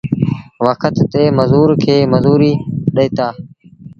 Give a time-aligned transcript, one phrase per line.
[0.65, 2.61] وکت تي مزور کي مزوريٚ
[2.95, 3.27] ڏئيٚتآ۔